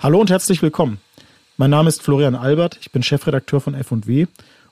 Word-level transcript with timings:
Hallo 0.00 0.20
und 0.20 0.30
herzlich 0.30 0.62
willkommen. 0.62 1.00
Mein 1.56 1.70
Name 1.70 1.88
ist 1.88 2.02
Florian 2.02 2.36
Albert, 2.36 2.78
ich 2.80 2.92
bin 2.92 3.02
Chefredakteur 3.02 3.60
von 3.60 3.74
F&W 3.74 4.26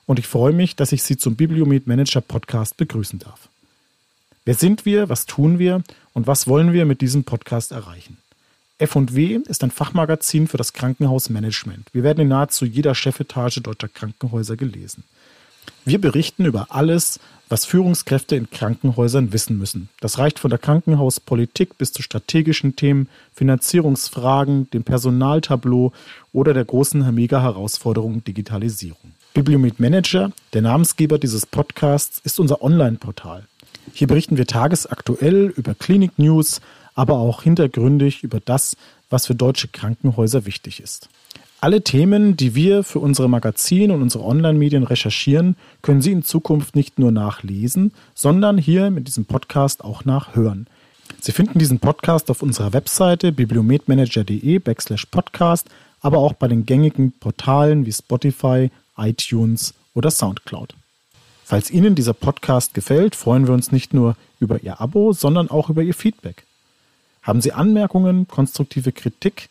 und 0.05 0.19
ich 0.19 0.25
freue 0.25 0.53
mich, 0.53 0.77
dass 0.77 0.93
ich 0.93 1.03
Sie 1.03 1.17
zum 1.17 1.35
Bibliomet 1.35 1.85
Manager 1.85 2.21
Podcast 2.21 2.77
begrüßen 2.77 3.19
darf. 3.19 3.49
Wer 4.45 4.53
sind 4.53 4.85
wir, 4.85 5.09
was 5.09 5.25
tun 5.25 5.59
wir 5.59 5.83
und 6.13 6.27
was 6.27 6.47
wollen 6.47 6.71
wir 6.71 6.85
mit 6.85 7.01
diesem 7.01 7.25
Podcast 7.25 7.73
erreichen? 7.73 8.19
F&W 8.77 9.41
ist 9.49 9.65
ein 9.65 9.71
Fachmagazin 9.71 10.47
für 10.47 10.55
das 10.55 10.71
Krankenhausmanagement. 10.71 11.89
Wir 11.91 12.03
werden 12.03 12.21
in 12.21 12.29
nahezu 12.29 12.63
jeder 12.63 12.95
Chefetage 12.95 13.59
deutscher 13.61 13.89
Krankenhäuser 13.89 14.55
gelesen. 14.55 15.03
Wir 15.85 15.99
berichten 16.01 16.45
über 16.45 16.67
alles, 16.69 17.19
was 17.49 17.65
Führungskräfte 17.65 18.35
in 18.35 18.49
Krankenhäusern 18.49 19.31
wissen 19.31 19.57
müssen. 19.57 19.89
Das 20.01 20.17
reicht 20.17 20.39
von 20.39 20.49
der 20.49 20.59
Krankenhauspolitik 20.59 21.77
bis 21.77 21.93
zu 21.93 22.01
strategischen 22.01 22.75
Themen, 22.75 23.07
Finanzierungsfragen, 23.33 24.69
dem 24.71 24.83
Personaltableau 24.83 25.93
oder 26.33 26.53
der 26.53 26.65
großen 26.65 27.13
Mega-Herausforderung 27.13 28.23
Digitalisierung. 28.23 29.13
Bibliomet 29.33 29.79
Manager, 29.79 30.31
der 30.53 30.63
Namensgeber 30.63 31.19
dieses 31.19 31.45
Podcasts, 31.45 32.19
ist 32.23 32.39
unser 32.39 32.61
Online-Portal. 32.61 33.43
Hier 33.93 34.07
berichten 34.07 34.37
wir 34.37 34.47
tagesaktuell 34.47 35.53
über 35.55 35.73
Klinik-News, 35.73 36.59
aber 36.95 37.19
auch 37.19 37.43
hintergründig 37.43 38.23
über 38.23 38.39
das, 38.39 38.75
was 39.09 39.27
für 39.27 39.35
deutsche 39.35 39.67
Krankenhäuser 39.69 40.45
wichtig 40.45 40.81
ist. 40.81 41.07
Alle 41.59 41.81
Themen, 41.81 42.37
die 42.37 42.53
wir 42.53 42.83
für 42.83 42.99
unsere 42.99 43.27
Magazine 43.27 43.91
und 43.91 44.03
unsere 44.03 44.23
Online-Medien 44.23 44.83
recherchieren, 44.83 45.55
können 45.81 46.03
Sie 46.03 46.11
in 46.11 46.21
Zukunft 46.21 46.75
nicht 46.75 46.99
nur 46.99 47.11
nachlesen, 47.11 47.93
sondern 48.13 48.59
hier 48.59 48.91
mit 48.91 49.07
diesem 49.07 49.25
Podcast 49.25 49.83
auch 49.83 50.05
nachhören. 50.05 50.67
Sie 51.19 51.31
finden 51.31 51.57
diesen 51.57 51.79
Podcast 51.79 52.29
auf 52.29 52.43
unserer 52.43 52.73
Webseite 52.73 53.31
bibliometmanager.de 53.31 54.59
backslash 54.59 55.07
podcast, 55.07 55.67
aber 55.99 56.19
auch 56.19 56.33
bei 56.33 56.47
den 56.47 56.67
gängigen 56.67 57.11
Portalen 57.13 57.87
wie 57.87 57.93
Spotify, 57.93 58.69
iTunes 58.95 59.73
oder 59.95 60.11
Soundcloud. 60.11 60.75
Falls 61.43 61.71
Ihnen 61.71 61.95
dieser 61.95 62.13
Podcast 62.13 62.75
gefällt, 62.75 63.15
freuen 63.15 63.47
wir 63.47 63.55
uns 63.55 63.71
nicht 63.71 63.95
nur 63.95 64.15
über 64.39 64.61
Ihr 64.61 64.79
Abo, 64.79 65.11
sondern 65.11 65.49
auch 65.49 65.71
über 65.71 65.81
Ihr 65.81 65.95
Feedback. 65.95 66.43
Haben 67.23 67.41
Sie 67.41 67.51
Anmerkungen, 67.51 68.27
konstruktive 68.27 68.91
Kritik? 68.91 69.49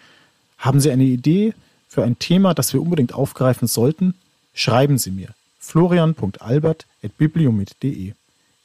Haben 0.56 0.78
Sie 0.78 0.92
eine 0.92 1.04
Idee? 1.04 1.52
Für 1.88 2.04
ein 2.04 2.18
Thema, 2.18 2.52
das 2.54 2.72
wir 2.72 2.82
unbedingt 2.82 3.14
aufgreifen 3.14 3.68
sollten, 3.68 4.14
schreiben 4.54 4.98
Sie 4.98 5.10
mir 5.10 5.28
florian.albert.bibliomet.de. 5.58 8.12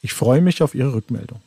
Ich 0.02 0.12
freue 0.12 0.40
mich 0.40 0.62
auf 0.62 0.74
Ihre 0.74 0.94
Rückmeldung. 0.94 1.40